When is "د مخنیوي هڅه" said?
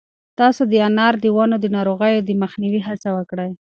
2.27-3.09